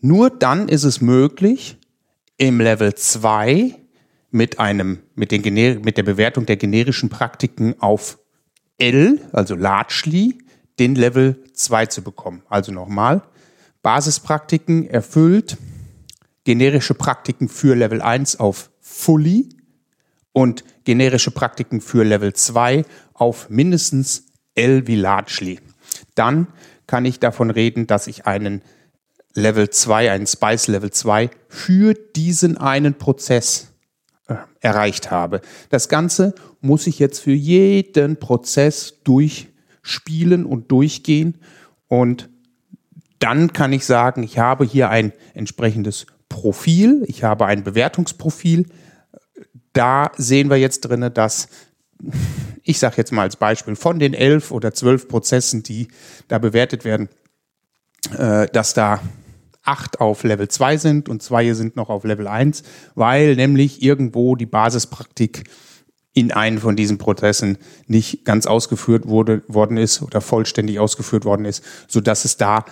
Nur 0.00 0.30
dann 0.30 0.68
ist 0.68 0.84
es 0.84 1.00
möglich, 1.00 1.78
im 2.36 2.60
Level 2.60 2.94
2 2.94 3.74
mit 4.34 4.58
einem, 4.58 4.98
mit, 5.14 5.30
den 5.30 5.42
Gener 5.42 5.78
mit 5.78 5.96
der 5.96 6.02
Bewertung 6.02 6.44
der 6.44 6.56
generischen 6.56 7.08
Praktiken 7.08 7.80
auf 7.80 8.18
L, 8.78 9.20
also 9.30 9.54
largely, 9.54 10.38
den 10.80 10.96
Level 10.96 11.38
2 11.52 11.86
zu 11.86 12.02
bekommen. 12.02 12.42
Also 12.48 12.72
nochmal, 12.72 13.22
Basispraktiken 13.82 14.90
erfüllt, 14.90 15.56
generische 16.42 16.94
Praktiken 16.94 17.48
für 17.48 17.76
Level 17.76 18.02
1 18.02 18.40
auf 18.40 18.72
fully 18.80 19.50
und 20.32 20.64
generische 20.82 21.30
Praktiken 21.30 21.80
für 21.80 22.02
Level 22.02 22.32
2 22.32 22.84
auf 23.12 23.50
mindestens 23.50 24.26
L 24.56 24.88
wie 24.88 24.96
largely. 24.96 25.60
Dann 26.16 26.48
kann 26.88 27.04
ich 27.04 27.20
davon 27.20 27.52
reden, 27.52 27.86
dass 27.86 28.08
ich 28.08 28.26
einen 28.26 28.62
Level 29.32 29.70
2, 29.70 30.10
einen 30.10 30.26
Spice 30.26 30.66
Level 30.66 30.90
2 30.90 31.30
für 31.48 31.94
diesen 31.94 32.58
einen 32.58 32.94
Prozess 32.94 33.68
äh, 34.28 34.36
erreicht 34.60 35.10
habe. 35.10 35.40
Das 35.70 35.88
Ganze 35.88 36.34
muss 36.60 36.86
ich 36.86 36.98
jetzt 36.98 37.20
für 37.20 37.32
jeden 37.32 38.16
Prozess 38.18 39.00
durchspielen 39.04 40.46
und 40.46 40.70
durchgehen 40.70 41.38
und 41.88 42.30
dann 43.18 43.52
kann 43.52 43.72
ich 43.72 43.84
sagen, 43.86 44.22
ich 44.22 44.38
habe 44.38 44.64
hier 44.64 44.90
ein 44.90 45.12
entsprechendes 45.32 46.06
Profil, 46.28 47.04
ich 47.06 47.24
habe 47.24 47.46
ein 47.46 47.64
Bewertungsprofil, 47.64 48.66
da 49.72 50.10
sehen 50.16 50.50
wir 50.50 50.56
jetzt 50.56 50.80
drin, 50.80 51.10
dass 51.14 51.48
ich 52.62 52.78
sage 52.78 52.96
jetzt 52.96 53.12
mal 53.12 53.22
als 53.22 53.36
Beispiel 53.36 53.76
von 53.76 53.98
den 53.98 54.14
elf 54.14 54.50
oder 54.50 54.72
zwölf 54.72 55.08
Prozessen, 55.08 55.62
die 55.62 55.88
da 56.28 56.38
bewertet 56.38 56.84
werden, 56.84 57.08
äh, 58.16 58.46
dass 58.48 58.74
da 58.74 59.00
acht 59.64 60.00
auf 60.00 60.22
Level 60.24 60.48
2 60.48 60.76
sind 60.76 61.08
und 61.08 61.22
zwei 61.22 61.52
sind 61.54 61.76
noch 61.76 61.88
auf 61.88 62.04
Level 62.04 62.28
1, 62.28 62.62
weil 62.94 63.34
nämlich 63.36 63.82
irgendwo 63.82 64.36
die 64.36 64.46
Basispraktik 64.46 65.44
in 66.12 66.30
einen 66.30 66.58
von 66.58 66.76
diesen 66.76 66.98
Prozessen 66.98 67.58
nicht 67.86 68.24
ganz 68.24 68.46
ausgeführt 68.46 69.08
wurde, 69.08 69.42
worden 69.48 69.76
ist 69.76 70.00
oder 70.02 70.20
vollständig 70.20 70.78
ausgeführt 70.78 71.24
worden 71.24 71.44
ist, 71.44 71.64
sodass 71.88 72.24
es 72.24 72.36
da 72.36 72.64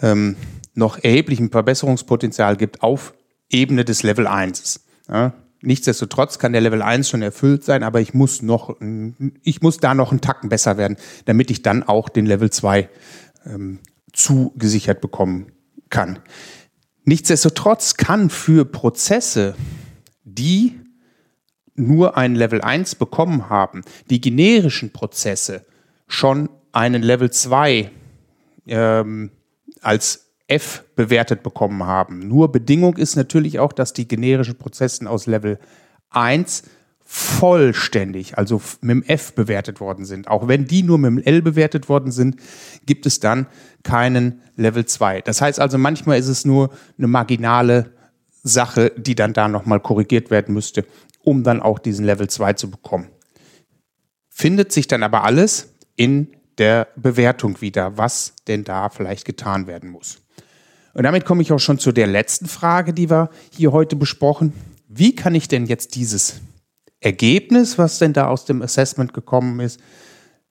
ähm, 0.00 0.36
noch 0.74 1.02
erheblichen 1.02 1.50
Verbesserungspotenzial 1.50 2.56
gibt 2.56 2.82
auf 2.82 3.14
Ebene 3.50 3.84
des 3.84 4.02
Level 4.02 4.26
1. 4.26 4.80
Ja, 5.08 5.34
Nichtsdestotrotz 5.64 6.38
kann 6.38 6.52
der 6.52 6.60
Level 6.60 6.82
1 6.82 7.08
schon 7.08 7.22
erfüllt 7.22 7.64
sein, 7.64 7.82
aber 7.82 8.00
ich 8.00 8.12
muss 8.12 8.42
noch, 8.42 8.76
ich 9.42 9.62
muss 9.62 9.78
da 9.78 9.94
noch 9.94 10.10
einen 10.10 10.20
Tacken 10.20 10.50
besser 10.50 10.76
werden, 10.76 10.98
damit 11.24 11.50
ich 11.50 11.62
dann 11.62 11.82
auch 11.82 12.10
den 12.10 12.26
Level 12.26 12.50
2 12.50 12.88
ähm, 13.46 13.78
zugesichert 14.12 15.00
bekommen 15.00 15.46
kann. 15.94 16.18
Nichtsdestotrotz 17.04 17.96
kann 17.96 18.28
für 18.28 18.64
Prozesse, 18.64 19.54
die 20.24 20.80
nur 21.76 22.16
ein 22.16 22.34
Level 22.34 22.60
1 22.60 22.96
bekommen 22.96 23.48
haben, 23.48 23.82
die 24.10 24.20
generischen 24.20 24.92
Prozesse 24.92 25.64
schon 26.08 26.48
einen 26.72 27.02
Level 27.02 27.30
2 27.30 27.90
ähm, 28.66 29.30
als 29.82 30.32
F 30.48 30.84
bewertet 30.96 31.42
bekommen 31.42 31.84
haben. 31.84 32.18
Nur 32.18 32.50
Bedingung 32.50 32.96
ist 32.96 33.14
natürlich 33.16 33.60
auch, 33.60 33.72
dass 33.72 33.92
die 33.92 34.08
generischen 34.08 34.56
Prozesse 34.56 35.08
aus 35.08 35.26
Level 35.26 35.58
1 36.10 36.64
vollständig, 37.16 38.36
also 38.38 38.60
mit 38.80 38.90
dem 38.90 39.02
F 39.04 39.34
bewertet 39.34 39.78
worden 39.78 40.04
sind. 40.04 40.26
Auch 40.26 40.48
wenn 40.48 40.66
die 40.66 40.82
nur 40.82 40.98
mit 40.98 41.10
dem 41.10 41.18
L 41.18 41.42
bewertet 41.42 41.88
worden 41.88 42.10
sind, 42.10 42.40
gibt 42.86 43.06
es 43.06 43.20
dann 43.20 43.46
keinen 43.84 44.42
Level 44.56 44.84
2. 44.84 45.20
Das 45.20 45.40
heißt 45.40 45.60
also, 45.60 45.78
manchmal 45.78 46.18
ist 46.18 46.26
es 46.26 46.44
nur 46.44 46.70
eine 46.98 47.06
marginale 47.06 47.92
Sache, 48.42 48.90
die 48.96 49.14
dann 49.14 49.32
da 49.32 49.46
nochmal 49.46 49.78
korrigiert 49.78 50.32
werden 50.32 50.54
müsste, 50.54 50.84
um 51.22 51.44
dann 51.44 51.62
auch 51.62 51.78
diesen 51.78 52.04
Level 52.04 52.28
2 52.28 52.54
zu 52.54 52.68
bekommen. 52.68 53.06
Findet 54.28 54.72
sich 54.72 54.88
dann 54.88 55.04
aber 55.04 55.22
alles 55.22 55.68
in 55.94 56.34
der 56.58 56.88
Bewertung 56.96 57.60
wieder, 57.60 57.96
was 57.96 58.34
denn 58.48 58.64
da 58.64 58.88
vielleicht 58.88 59.24
getan 59.24 59.68
werden 59.68 59.88
muss. 59.88 60.18
Und 60.94 61.04
damit 61.04 61.24
komme 61.24 61.42
ich 61.42 61.52
auch 61.52 61.60
schon 61.60 61.78
zu 61.78 61.92
der 61.92 62.08
letzten 62.08 62.46
Frage, 62.46 62.92
die 62.92 63.08
wir 63.08 63.30
hier 63.52 63.70
heute 63.70 63.94
besprochen. 63.94 64.52
Wie 64.88 65.14
kann 65.14 65.36
ich 65.36 65.46
denn 65.46 65.66
jetzt 65.66 65.94
dieses 65.94 66.40
Ergebnis, 67.04 67.78
was 67.78 67.98
denn 67.98 68.12
da 68.12 68.28
aus 68.28 68.44
dem 68.44 68.62
Assessment 68.62 69.12
gekommen 69.12 69.60
ist, 69.60 69.80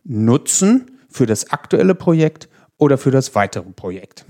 nutzen 0.03 0.99
für 1.09 1.25
das 1.25 1.51
aktuelle 1.51 1.95
Projekt 1.95 2.49
oder 2.77 2.97
für 2.97 3.11
das 3.11 3.35
weitere 3.35 3.71
Projekt? 3.71 4.25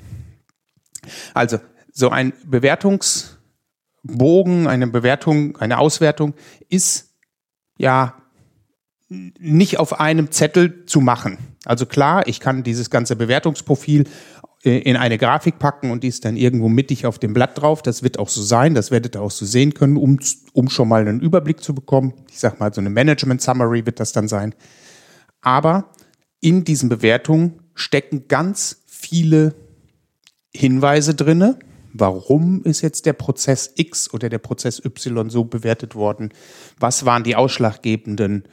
Also 1.33 1.59
so 1.91 2.09
ein 2.09 2.33
Bewertungs 2.45 3.37
Bogen, 4.03 4.67
eine 4.67 4.87
Bewertung, 4.87 5.57
eine 5.57 5.79
Auswertung 5.79 6.33
ist 6.69 7.15
ja 7.77 8.15
nicht 9.09 9.79
auf 9.79 9.99
einem 9.99 10.31
Zettel 10.31 10.85
zu 10.85 10.99
machen. 10.99 11.37
Also 11.65 11.85
klar, 11.85 12.27
ich 12.27 12.39
kann 12.39 12.63
dieses 12.63 12.89
ganze 12.89 13.15
Bewertungsprofil 13.15 14.05
in 14.63 14.95
eine 14.95 15.17
Grafik 15.17 15.59
packen 15.59 15.91
und 15.91 16.03
die 16.03 16.07
ist 16.07 16.23
dann 16.23 16.37
irgendwo 16.37 16.69
mittig 16.69 17.05
auf 17.05 17.19
dem 17.19 17.33
Blatt 17.33 17.61
drauf. 17.61 17.81
Das 17.81 18.01
wird 18.01 18.17
auch 18.17 18.29
so 18.29 18.41
sein, 18.41 18.73
das 18.73 18.91
werdet 18.91 19.15
ihr 19.15 19.21
auch 19.21 19.31
so 19.31 19.45
sehen 19.45 19.73
können, 19.73 19.97
um, 19.97 20.19
um 20.53 20.69
schon 20.69 20.87
mal 20.87 21.01
einen 21.01 21.19
Überblick 21.19 21.61
zu 21.61 21.75
bekommen. 21.75 22.13
Ich 22.31 22.39
sag 22.39 22.61
mal, 22.61 22.73
so 22.73 22.79
eine 22.79 22.89
Management 22.89 23.41
Summary 23.41 23.85
wird 23.85 23.99
das 23.99 24.13
dann 24.13 24.29
sein. 24.29 24.55
Aber 25.41 25.89
in 26.39 26.63
diesen 26.63 26.87
Bewertungen 26.87 27.59
stecken 27.75 28.29
ganz 28.29 28.83
viele 28.85 29.53
Hinweise 30.55 31.13
drinne. 31.13 31.59
Warum 31.91 32.63
ist 32.63 32.81
jetzt 32.81 33.05
der 33.05 33.13
Prozess 33.13 33.73
X 33.75 34.13
oder 34.13 34.29
der 34.29 34.39
Prozess 34.39 34.83
Y 34.83 35.29
so 35.29 35.43
bewertet 35.43 35.93
worden? 35.93 36.29
Was 36.79 37.05
waren 37.05 37.23
die 37.23 37.35
ausschlaggebenden 37.35 38.45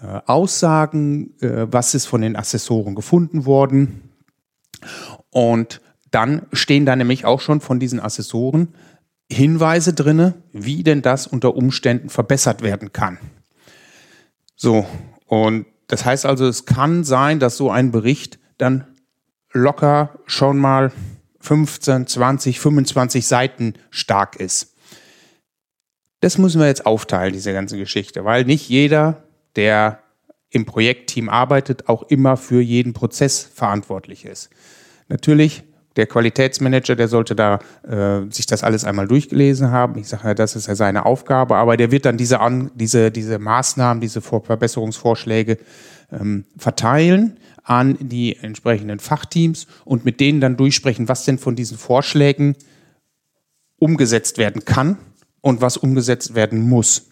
äh, 0.00 0.20
Aussagen? 0.26 1.34
Äh, 1.40 1.66
was 1.70 1.94
ist 1.94 2.06
von 2.06 2.20
den 2.20 2.36
Assessoren 2.36 2.94
gefunden 2.94 3.46
worden? 3.46 4.12
Und 5.36 5.82
dann 6.12 6.46
stehen 6.54 6.86
da 6.86 6.96
nämlich 6.96 7.26
auch 7.26 7.42
schon 7.42 7.60
von 7.60 7.78
diesen 7.78 8.00
Assessoren 8.00 8.68
Hinweise 9.30 9.92
drinne, 9.92 10.32
wie 10.54 10.82
denn 10.82 11.02
das 11.02 11.26
unter 11.26 11.54
Umständen 11.56 12.08
verbessert 12.08 12.62
werden 12.62 12.94
kann. 12.94 13.18
So, 14.54 14.86
und 15.26 15.66
das 15.88 16.06
heißt 16.06 16.24
also, 16.24 16.46
es 16.46 16.64
kann 16.64 17.04
sein, 17.04 17.38
dass 17.38 17.58
so 17.58 17.70
ein 17.70 17.90
Bericht 17.90 18.38
dann 18.56 18.86
locker 19.52 20.18
schon 20.24 20.56
mal 20.56 20.90
15, 21.40 22.06
20, 22.06 22.58
25 22.58 23.26
Seiten 23.26 23.74
stark 23.90 24.36
ist. 24.36 24.74
Das 26.20 26.38
müssen 26.38 26.62
wir 26.62 26.66
jetzt 26.66 26.86
aufteilen, 26.86 27.34
diese 27.34 27.52
ganze 27.52 27.76
Geschichte, 27.76 28.24
weil 28.24 28.46
nicht 28.46 28.70
jeder, 28.70 29.24
der 29.54 30.00
im 30.48 30.64
Projektteam 30.64 31.28
arbeitet, 31.28 31.90
auch 31.90 32.04
immer 32.04 32.38
für 32.38 32.62
jeden 32.62 32.94
Prozess 32.94 33.42
verantwortlich 33.42 34.24
ist. 34.24 34.48
Natürlich, 35.08 35.64
der 35.96 36.06
Qualitätsmanager, 36.06 36.94
der 36.94 37.08
sollte 37.08 37.34
da 37.34 37.58
äh, 37.82 38.30
sich 38.30 38.46
das 38.46 38.62
alles 38.62 38.84
einmal 38.84 39.08
durchgelesen 39.08 39.70
haben. 39.70 39.98
Ich 39.98 40.08
sage 40.08 40.28
ja, 40.28 40.34
das 40.34 40.54
ist 40.54 40.66
ja 40.66 40.74
seine 40.74 41.06
Aufgabe, 41.06 41.56
aber 41.56 41.76
der 41.76 41.90
wird 41.90 42.04
dann 42.04 42.18
diese, 42.18 42.40
an, 42.40 42.70
diese, 42.74 43.10
diese 43.10 43.38
Maßnahmen, 43.38 44.00
diese 44.00 44.20
Verbesserungsvorschläge 44.20 45.58
ähm, 46.12 46.44
verteilen 46.56 47.38
an 47.62 47.96
die 47.98 48.36
entsprechenden 48.36 49.00
Fachteams 49.00 49.66
und 49.84 50.04
mit 50.04 50.20
denen 50.20 50.40
dann 50.40 50.56
durchsprechen, 50.56 51.08
was 51.08 51.24
denn 51.24 51.38
von 51.38 51.56
diesen 51.56 51.78
Vorschlägen 51.78 52.56
umgesetzt 53.78 54.38
werden 54.38 54.64
kann 54.64 54.98
und 55.40 55.60
was 55.60 55.76
umgesetzt 55.76 56.34
werden 56.34 56.60
muss. 56.60 57.10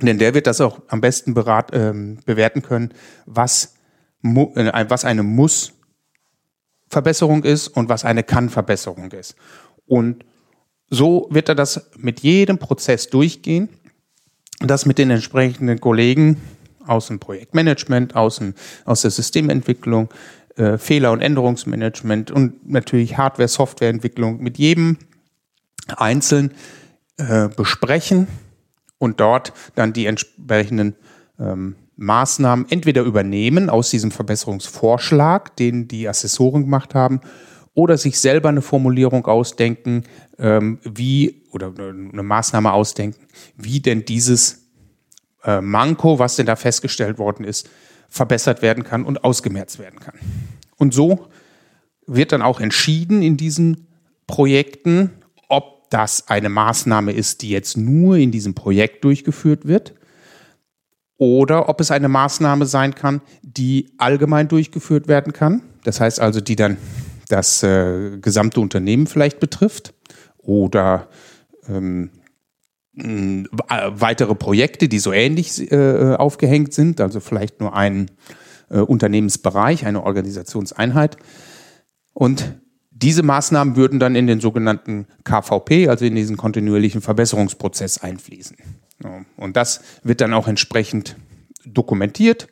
Denn 0.00 0.18
der 0.18 0.34
wird 0.34 0.46
das 0.46 0.60
auch 0.60 0.80
am 0.88 1.00
besten 1.00 1.34
berat, 1.34 1.70
ähm, 1.72 2.18
bewerten 2.24 2.62
können, 2.62 2.92
was, 3.26 3.74
äh, 4.24 4.84
was 4.88 5.04
eine 5.04 5.22
Muss-Verbesserung 6.92 7.44
ist 7.44 7.68
und 7.68 7.88
was 7.88 8.04
eine 8.04 8.22
Kann-Verbesserung 8.22 9.10
ist. 9.12 9.34
Und 9.86 10.24
so 10.90 11.26
wird 11.30 11.48
er 11.48 11.54
das 11.54 11.90
mit 11.96 12.20
jedem 12.20 12.58
Prozess 12.58 13.08
durchgehen, 13.08 13.70
das 14.60 14.84
mit 14.84 14.98
den 14.98 15.10
entsprechenden 15.10 15.80
Kollegen 15.80 16.36
aus 16.86 17.06
dem 17.06 17.18
Projektmanagement, 17.18 18.14
aus, 18.14 18.36
dem, 18.36 18.54
aus 18.84 19.02
der 19.02 19.10
Systementwicklung, 19.10 20.10
äh, 20.56 20.76
Fehler- 20.76 21.12
und 21.12 21.22
Änderungsmanagement 21.22 22.30
und 22.30 22.68
natürlich 22.68 23.16
Hardware-, 23.16 23.48
Softwareentwicklung 23.48 24.42
mit 24.42 24.58
jedem 24.58 24.98
einzeln 25.96 26.52
äh, 27.16 27.48
besprechen 27.48 28.26
und 28.98 29.18
dort 29.18 29.54
dann 29.74 29.94
die 29.94 30.04
entsprechenden 30.04 30.94
ähm, 31.38 31.76
Maßnahmen 31.96 32.66
entweder 32.70 33.02
übernehmen 33.02 33.70
aus 33.70 33.90
diesem 33.90 34.10
Verbesserungsvorschlag, 34.10 35.56
den 35.56 35.88
die 35.88 36.08
Assessoren 36.08 36.62
gemacht 36.62 36.94
haben, 36.94 37.20
oder 37.74 37.96
sich 37.96 38.18
selber 38.18 38.48
eine 38.48 38.62
Formulierung 38.62 39.26
ausdenken, 39.26 40.04
ähm, 40.38 40.78
wie 40.82 41.42
oder 41.52 41.72
eine 41.78 42.22
Maßnahme 42.22 42.72
ausdenken, 42.72 43.26
wie 43.56 43.80
denn 43.80 44.04
dieses 44.04 44.68
äh, 45.44 45.60
Manko, 45.60 46.18
was 46.18 46.36
denn 46.36 46.46
da 46.46 46.56
festgestellt 46.56 47.18
worden 47.18 47.44
ist, 47.44 47.68
verbessert 48.08 48.60
werden 48.62 48.84
kann 48.84 49.04
und 49.04 49.24
ausgemerzt 49.24 49.78
werden 49.78 50.00
kann. 50.00 50.14
Und 50.76 50.92
so 50.92 51.28
wird 52.06 52.32
dann 52.32 52.42
auch 52.42 52.60
entschieden 52.60 53.22
in 53.22 53.36
diesen 53.36 53.86
Projekten, 54.26 55.10
ob 55.48 55.88
das 55.90 56.28
eine 56.28 56.48
Maßnahme 56.48 57.12
ist, 57.12 57.42
die 57.42 57.50
jetzt 57.50 57.76
nur 57.76 58.16
in 58.16 58.30
diesem 58.30 58.54
Projekt 58.54 59.04
durchgeführt 59.04 59.66
wird 59.66 59.94
oder 61.22 61.68
ob 61.68 61.80
es 61.80 61.92
eine 61.92 62.08
Maßnahme 62.08 62.66
sein 62.66 62.96
kann, 62.96 63.20
die 63.42 63.92
allgemein 63.96 64.48
durchgeführt 64.48 65.06
werden 65.06 65.32
kann. 65.32 65.62
Das 65.84 66.00
heißt 66.00 66.18
also, 66.18 66.40
die 66.40 66.56
dann 66.56 66.78
das 67.28 67.62
äh, 67.62 68.18
gesamte 68.20 68.60
Unternehmen 68.60 69.06
vielleicht 69.06 69.38
betrifft 69.38 69.94
oder 70.38 71.06
ähm, 71.68 72.10
äh, 72.96 73.44
weitere 73.60 74.34
Projekte, 74.34 74.88
die 74.88 74.98
so 74.98 75.12
ähnlich 75.12 75.70
äh, 75.70 76.16
aufgehängt 76.16 76.74
sind, 76.74 77.00
also 77.00 77.20
vielleicht 77.20 77.60
nur 77.60 77.72
ein 77.76 78.10
äh, 78.70 78.78
Unternehmensbereich, 78.78 79.86
eine 79.86 80.02
Organisationseinheit. 80.02 81.18
Und 82.14 82.52
diese 82.90 83.22
Maßnahmen 83.22 83.76
würden 83.76 84.00
dann 84.00 84.16
in 84.16 84.26
den 84.26 84.40
sogenannten 84.40 85.06
KVP, 85.22 85.86
also 85.86 86.04
in 86.04 86.16
diesen 86.16 86.36
kontinuierlichen 86.36 87.00
Verbesserungsprozess 87.00 87.98
einfließen. 87.98 88.56
Und 89.36 89.56
das 89.56 89.82
wird 90.02 90.20
dann 90.20 90.34
auch 90.34 90.48
entsprechend 90.48 91.16
dokumentiert 91.64 92.48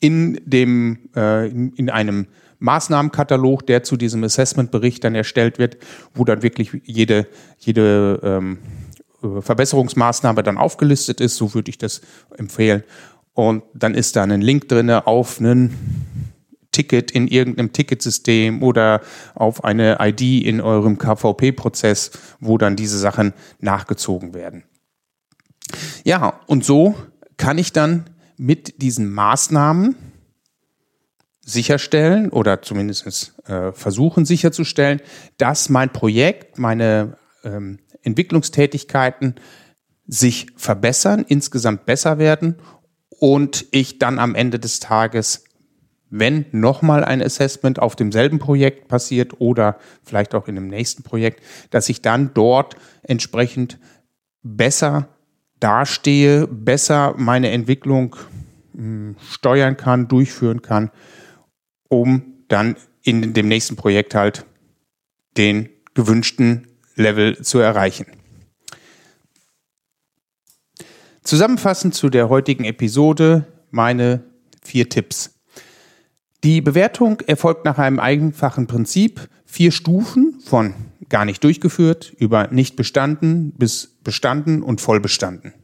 in 0.00 0.40
dem 0.44 1.10
äh, 1.14 1.48
in 1.48 1.90
einem 1.90 2.26
Maßnahmenkatalog, 2.58 3.66
der 3.66 3.82
zu 3.82 3.96
diesem 3.96 4.24
Assessment-Bericht 4.24 5.04
dann 5.04 5.14
erstellt 5.14 5.58
wird, 5.58 5.78
wo 6.14 6.24
dann 6.24 6.42
wirklich 6.42 6.70
jede 6.84 7.26
jede 7.58 8.20
ähm, 8.22 8.58
äh, 9.22 9.40
Verbesserungsmaßnahme 9.40 10.42
dann 10.42 10.58
aufgelistet 10.58 11.20
ist, 11.20 11.36
so 11.36 11.54
würde 11.54 11.70
ich 11.70 11.78
das 11.78 12.00
empfehlen. 12.36 12.82
Und 13.34 13.62
dann 13.74 13.94
ist 13.94 14.16
da 14.16 14.22
ein 14.22 14.40
Link 14.40 14.68
drin 14.68 14.90
auf 14.90 15.38
einen 15.38 15.74
Ticket 16.72 17.10
in 17.10 17.26
irgendeinem 17.26 17.72
Ticketsystem 17.72 18.62
oder 18.62 19.00
auf 19.34 19.64
eine 19.64 19.98
ID 20.00 20.44
in 20.44 20.60
eurem 20.60 20.98
KVP-Prozess, 20.98 22.12
wo 22.38 22.58
dann 22.58 22.76
diese 22.76 22.98
Sachen 22.98 23.32
nachgezogen 23.60 24.34
werden. 24.34 24.64
Ja, 26.04 26.40
und 26.46 26.64
so 26.64 26.94
kann 27.36 27.58
ich 27.58 27.72
dann 27.72 28.10
mit 28.36 28.80
diesen 28.82 29.10
Maßnahmen 29.10 29.96
sicherstellen 31.44 32.30
oder 32.30 32.62
zumindest 32.62 33.34
äh, 33.46 33.72
versuchen 33.72 34.24
sicherzustellen, 34.24 35.00
dass 35.36 35.68
mein 35.68 35.92
Projekt, 35.92 36.58
meine 36.58 37.18
ähm, 37.44 37.78
Entwicklungstätigkeiten 38.02 39.34
sich 40.06 40.48
verbessern, 40.56 41.24
insgesamt 41.26 41.86
besser 41.86 42.18
werden 42.18 42.56
und 43.08 43.66
ich 43.70 43.98
dann 43.98 44.18
am 44.18 44.34
Ende 44.34 44.58
des 44.58 44.80
Tages, 44.80 45.44
wenn 46.08 46.46
nochmal 46.50 47.04
ein 47.04 47.22
Assessment 47.22 47.78
auf 47.78 47.94
demselben 47.94 48.38
Projekt 48.38 48.88
passiert 48.88 49.40
oder 49.40 49.78
vielleicht 50.02 50.34
auch 50.34 50.48
in 50.48 50.56
dem 50.56 50.66
nächsten 50.68 51.02
Projekt, 51.02 51.42
dass 51.70 51.88
ich 51.88 52.02
dann 52.02 52.32
dort 52.34 52.74
entsprechend 53.02 53.78
besser 54.42 55.08
dastehe, 55.60 56.46
besser 56.46 57.14
meine 57.16 57.50
Entwicklung 57.50 58.16
hm, 58.74 59.16
steuern 59.30 59.76
kann, 59.76 60.08
durchführen 60.08 60.62
kann, 60.62 60.90
um 61.88 62.44
dann 62.48 62.76
in 63.02 63.32
dem 63.34 63.48
nächsten 63.48 63.76
Projekt 63.76 64.14
halt 64.14 64.44
den 65.36 65.68
gewünschten 65.94 66.66
Level 66.96 67.42
zu 67.42 67.58
erreichen. 67.58 68.06
Zusammenfassend 71.22 71.94
zu 71.94 72.08
der 72.08 72.28
heutigen 72.28 72.64
Episode 72.64 73.46
meine 73.70 74.24
vier 74.62 74.88
Tipps. 74.88 75.38
Die 76.42 76.60
Bewertung 76.60 77.20
erfolgt 77.20 77.64
nach 77.64 77.78
einem 77.78 78.00
einfachen 78.00 78.66
Prinzip, 78.66 79.28
vier 79.44 79.72
Stufen 79.72 80.40
von 80.40 80.74
gar 81.08 81.24
nicht 81.24 81.42
durchgeführt 81.42 82.12
über 82.18 82.48
nicht 82.48 82.76
bestanden 82.76 83.52
bis 83.52 83.98
bestanden 84.04 84.62
und 84.62 84.80
voll 84.80 85.00
bestanden. 85.00 85.54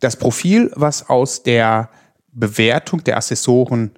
Das 0.00 0.16
Profil, 0.16 0.70
was 0.74 1.08
aus 1.08 1.42
der 1.42 1.90
Bewertung 2.32 3.04
der 3.04 3.16
Assessoren 3.16 3.92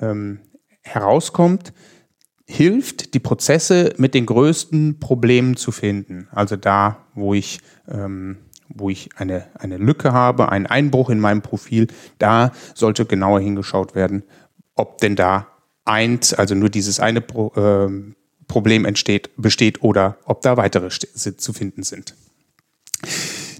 ähm, 0.00 0.40
herauskommt, 0.82 1.72
hilft, 2.46 3.14
die 3.14 3.20
Prozesse 3.20 3.94
mit 3.96 4.14
den 4.14 4.26
größten 4.26 4.98
Problemen 4.98 5.56
zu 5.56 5.70
finden. 5.70 6.28
Also 6.32 6.56
da, 6.56 7.06
wo 7.14 7.34
ich, 7.34 7.60
ähm, 7.88 8.38
wo 8.68 8.90
ich 8.90 9.10
eine, 9.16 9.46
eine 9.54 9.76
Lücke 9.76 10.12
habe, 10.12 10.50
einen 10.50 10.66
Einbruch 10.66 11.10
in 11.10 11.20
meinem 11.20 11.42
Profil, 11.42 11.88
da 12.18 12.52
sollte 12.74 13.04
genauer 13.04 13.40
hingeschaut 13.40 13.94
werden, 13.94 14.24
ob 14.74 14.98
denn 14.98 15.14
da 15.14 15.46
eins, 15.84 16.34
also 16.34 16.54
nur 16.54 16.70
dieses 16.70 17.00
eine 17.00 17.20
Pro, 17.20 17.52
äh, 17.54 18.14
Problem 18.50 18.84
entsteht, 18.84 19.30
besteht 19.36 19.82
oder 19.82 20.18
ob 20.24 20.42
da 20.42 20.56
weitere 20.56 20.88
zu 20.90 21.52
finden 21.52 21.84
sind. 21.84 22.16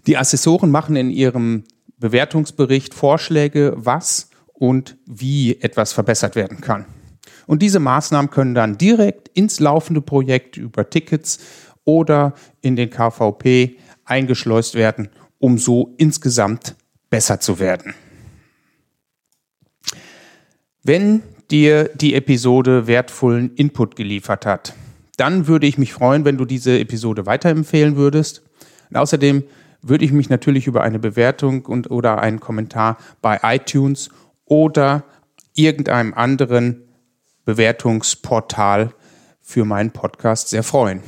Die 0.09 0.17
Assessoren 0.17 0.71
machen 0.71 0.97
in 0.97 1.11
ihrem 1.11 1.63
Bewertungsbericht 1.99 2.93
Vorschläge, 2.93 3.73
was 3.77 4.31
und 4.53 4.97
wie 5.07 5.61
etwas 5.61 5.93
verbessert 5.93 6.35
werden 6.35 6.61
kann. 6.61 6.87
Und 7.47 7.63
diese 7.63 7.79
Maßnahmen 7.79 8.33
können 8.33 8.55
dann 8.55 8.79
direkt 8.79 9.29
ins 9.29 9.61
laufende 9.61 10.01
Projekt 10.01 10.57
über 10.57 10.91
Tickets 10.91 11.39
oder 11.85 12.35
in 12.61 12.75
den 12.75 12.91
KVP 12.91 13.77
eingeschleust 14.05 14.75
werden, 14.75 15.09
um 15.39 15.57
so 15.57 15.95
insgesamt 15.99 16.75
besser 17.11 17.39
zu 17.39 17.61
werden. 17.61 17.95
Wenn 20.83 21.23
dir 21.51 21.91
die 21.95 22.15
Episode 22.15 22.89
wertvollen 22.89 23.55
Input 23.55 23.95
geliefert 23.95 24.47
hat, 24.47 24.75
dann 25.21 25.47
würde 25.47 25.67
ich 25.67 25.79
mich 25.79 25.93
freuen, 25.93 26.25
wenn 26.25 26.39
du 26.39 26.45
diese 26.45 26.79
Episode 26.79 27.27
weiterempfehlen 27.27 27.97
würdest. 27.97 28.43
Und 28.89 28.97
außerdem 28.97 29.45
würde 29.83 30.05
ich 30.05 30.13
mich 30.13 30.31
natürlich 30.31 30.67
über 30.67 30.83
eine 30.83 30.99
Bewertung 30.99 31.67
und 31.67 31.91
oder 31.91 32.21
einen 32.21 32.41
Kommentar 32.41 32.97
bei 33.21 33.39
iTunes 33.43 34.11
oder 34.47 35.05
irgendeinem 35.55 36.15
anderen 36.15 36.83
Bewertungsportal 37.45 38.95
für 39.41 39.65
meinen 39.65 39.91
Podcast 39.91 40.49
sehr 40.49 40.63
freuen. 40.63 41.01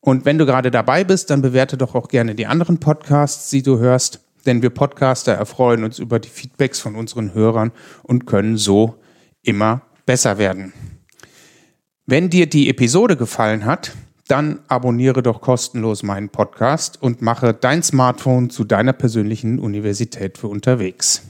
Und 0.00 0.24
wenn 0.24 0.38
du 0.38 0.46
gerade 0.46 0.70
dabei 0.70 1.04
bist, 1.04 1.30
dann 1.30 1.42
bewerte 1.42 1.76
doch 1.76 1.94
auch 1.94 2.08
gerne 2.08 2.34
die 2.34 2.46
anderen 2.46 2.78
Podcasts, 2.78 3.50
die 3.50 3.62
du 3.62 3.78
hörst, 3.78 4.20
denn 4.46 4.62
wir 4.62 4.70
Podcaster 4.70 5.32
erfreuen 5.32 5.84
uns 5.84 5.98
über 5.98 6.18
die 6.18 6.28
Feedbacks 6.28 6.78
von 6.78 6.94
unseren 6.94 7.32
Hörern 7.34 7.72
und 8.02 8.26
können 8.26 8.56
so 8.56 8.96
immer 9.42 9.82
besser 10.04 10.36
werden. 10.38 10.72
Wenn 12.06 12.28
dir 12.28 12.46
die 12.46 12.68
Episode 12.68 13.16
gefallen 13.16 13.64
hat, 13.64 13.92
dann 14.28 14.60
abonniere 14.68 15.22
doch 15.22 15.40
kostenlos 15.40 16.02
meinen 16.02 16.28
Podcast 16.28 17.00
und 17.00 17.22
mache 17.22 17.54
dein 17.54 17.82
Smartphone 17.82 18.50
zu 18.50 18.64
deiner 18.64 18.92
persönlichen 18.92 19.58
Universität 19.58 20.36
für 20.36 20.48
unterwegs. 20.48 21.22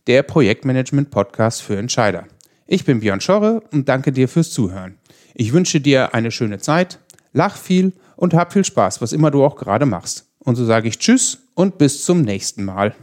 der 0.05 0.21
Projektmanagement 0.21 1.09
Podcast 1.09 1.63
für 1.63 1.77
Entscheider. 1.77 2.25
Ich 2.67 2.85
bin 2.85 2.99
Björn 2.99 3.21
Schorre 3.21 3.63
und 3.71 3.89
danke 3.89 4.11
dir 4.11 4.27
fürs 4.27 4.51
Zuhören. 4.51 4.99
Ich 5.33 5.53
wünsche 5.53 5.81
dir 5.81 6.13
eine 6.13 6.31
schöne 6.31 6.59
Zeit, 6.59 6.99
lach 7.33 7.55
viel 7.55 7.93
und 8.15 8.33
hab 8.33 8.53
viel 8.53 8.65
Spaß, 8.65 9.01
was 9.01 9.13
immer 9.13 9.31
du 9.31 9.43
auch 9.43 9.55
gerade 9.55 9.85
machst. 9.85 10.27
Und 10.39 10.55
so 10.55 10.65
sage 10.65 10.87
ich 10.87 10.99
Tschüss 10.99 11.39
und 11.55 11.77
bis 11.77 12.05
zum 12.05 12.21
nächsten 12.21 12.63
Mal. 12.63 12.93